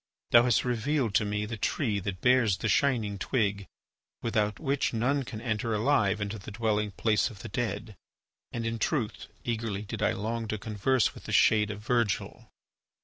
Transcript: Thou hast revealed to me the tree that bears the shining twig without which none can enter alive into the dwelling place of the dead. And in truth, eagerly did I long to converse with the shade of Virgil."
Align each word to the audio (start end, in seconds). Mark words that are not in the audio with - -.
Thou 0.31 0.41
hast 0.45 0.65
revealed 0.65 1.13
to 1.13 1.25
me 1.25 1.45
the 1.45 1.57
tree 1.57 1.99
that 1.99 2.21
bears 2.21 2.57
the 2.57 2.67
shining 2.67 3.19
twig 3.19 3.67
without 4.23 4.59
which 4.59 4.95
none 4.95 5.21
can 5.21 5.39
enter 5.39 5.75
alive 5.75 6.19
into 6.19 6.39
the 6.39 6.49
dwelling 6.49 6.89
place 6.89 7.29
of 7.29 7.43
the 7.43 7.49
dead. 7.49 7.95
And 8.51 8.65
in 8.65 8.79
truth, 8.79 9.27
eagerly 9.43 9.83
did 9.83 10.01
I 10.01 10.13
long 10.13 10.47
to 10.47 10.57
converse 10.57 11.13
with 11.13 11.25
the 11.25 11.31
shade 11.31 11.69
of 11.69 11.81
Virgil." 11.81 12.49